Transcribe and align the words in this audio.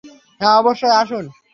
হ্যাঁ, 0.41 0.55
অবশ্যই, 0.57 0.93
আসুন। 0.95 1.25